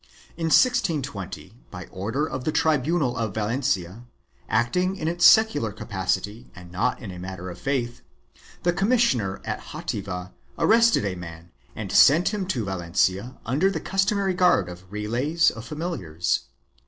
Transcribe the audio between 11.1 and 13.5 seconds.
man and sent him to Valencia